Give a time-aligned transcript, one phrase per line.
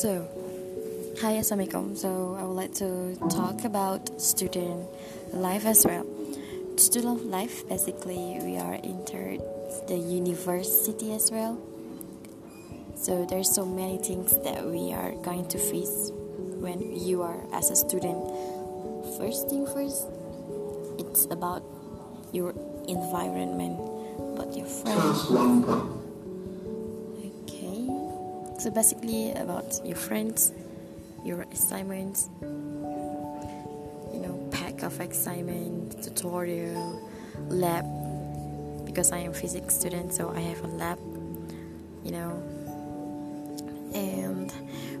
[0.00, 0.24] So,
[1.20, 1.92] hi, assalamualaikum.
[1.92, 4.88] So, I would like to talk about student
[5.28, 6.08] life as well.
[6.80, 9.44] Student life, basically, we are entered
[9.92, 11.60] the university as well.
[12.96, 16.16] So, there's so many things that we are going to face
[16.64, 18.24] when you are as a student.
[19.20, 20.08] First thing first,
[20.96, 21.60] it's about
[22.32, 22.56] your
[22.88, 23.76] environment,
[24.16, 25.99] about your friends.
[28.60, 30.52] So basically about your friends,
[31.24, 37.00] your assignments, you know, pack of assignment, tutorial,
[37.48, 37.86] lab.
[38.84, 40.98] Because I am physics student, so I have a lab,
[42.04, 42.42] you know,
[43.94, 44.52] and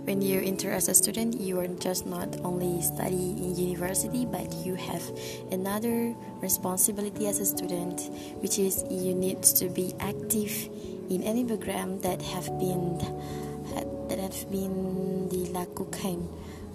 [0.06, 4.52] when you enter as a student you are just not only study in university but
[4.64, 5.02] you have
[5.52, 10.68] another responsibility as a student which is you need to be active
[11.08, 12.98] in any program that have been
[13.74, 16.26] that have been the dilakukan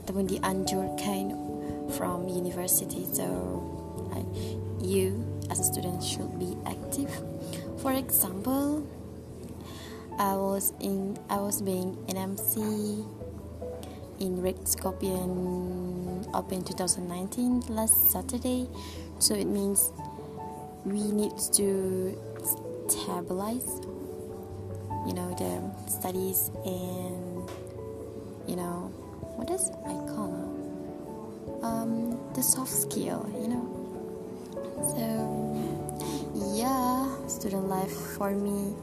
[0.04, 1.36] ataupun dianjurkan
[1.94, 3.26] from university so
[4.82, 5.18] you
[5.50, 7.10] as a student should be active
[7.82, 8.86] for example
[10.18, 12.62] I was in I was being an MC
[14.20, 18.70] in Red Scorpion Open 2019 last Saturday.
[19.20, 19.92] So it means
[20.86, 22.18] we need to
[22.88, 23.82] stabilize,
[25.06, 27.50] you know, the studies and
[28.48, 28.92] you know
[29.36, 30.34] what does I call
[31.64, 33.66] um, the soft skill, you know.
[34.95, 35.06] So
[36.56, 38.76] yeah, student life for me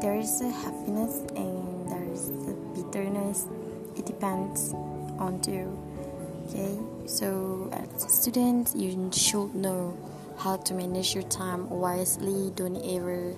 [0.00, 3.46] there is a happiness and there is a bitterness.
[3.96, 4.74] It depends
[5.18, 5.78] on you
[6.48, 6.78] okay?
[7.06, 9.96] So as a student you should know
[10.36, 12.52] how to manage your time wisely.
[12.56, 13.34] Don't ever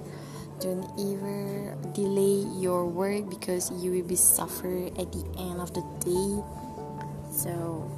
[0.60, 5.82] don't ever delay your work because you will be suffer at the end of the
[6.00, 6.42] day.
[7.30, 7.90] So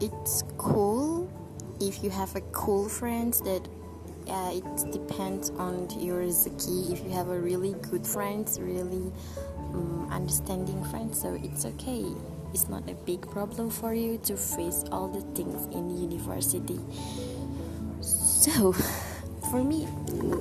[0.00, 1.30] it's cool
[1.80, 3.66] if you have a cool friends that
[4.28, 9.10] uh, it depends on your zaki if you have a really good friends really
[9.74, 12.04] um, understanding friends so it's okay.
[12.52, 16.80] It's not a big problem for you to face all the things in university.
[18.00, 18.74] So
[19.50, 19.86] for me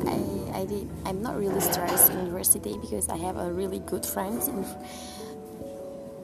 [0.05, 4.05] I, I did i'm not really stressed in university because i have a really good
[4.05, 4.63] friends in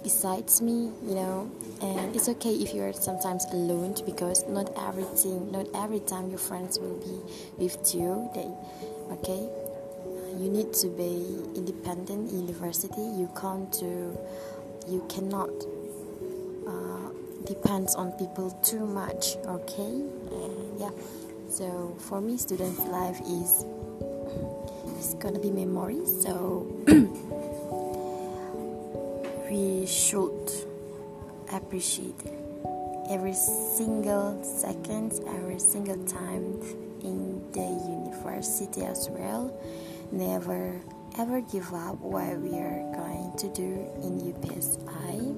[0.03, 1.51] besides me you know?
[1.81, 6.77] And it's okay if you're sometimes alone because not everything not every time your friends
[6.77, 7.17] will be
[7.57, 8.47] with you they
[9.15, 9.49] okay?
[10.37, 13.01] You need to be independent in university.
[13.01, 14.15] You can't do
[14.87, 15.49] you cannot
[16.67, 17.09] uh,
[17.45, 20.03] depends on people too much okay?
[20.77, 20.91] Yeah
[21.55, 23.63] so for me student life is
[24.97, 26.21] it's gonna be memories.
[26.21, 26.67] so
[29.49, 30.51] we should
[31.53, 32.19] appreciate
[33.09, 36.59] every single second, every single time
[37.01, 39.57] in the university as well.
[40.11, 40.81] Never
[41.17, 45.33] ever give up what we are going to do in UPSI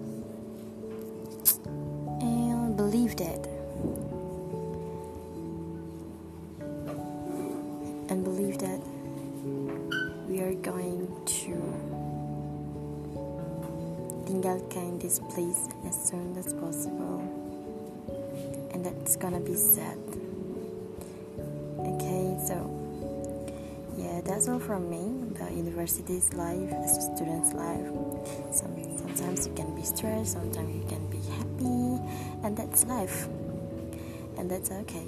[2.22, 3.57] and believe that
[8.10, 8.80] and believe that
[10.28, 11.56] we are going to
[14.28, 17.24] tinggalkan this place as soon as possible.
[18.72, 19.98] And that's gonna be sad.
[21.80, 22.56] Okay so
[23.98, 25.04] yeah that's all from me
[25.36, 27.88] about university's life as a student's life.
[28.52, 32.04] Some, sometimes you can be stressed sometimes you can be happy
[32.44, 33.28] and that's life.
[34.38, 35.08] And that's okay